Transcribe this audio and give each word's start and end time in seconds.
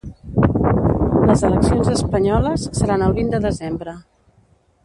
Les 1.31 1.43
eleccions 1.49 1.91
espanyoles 1.97 2.65
seran 2.81 3.07
el 3.09 3.17
vint 3.21 3.33
de 3.35 3.45
desembre. 3.49 3.99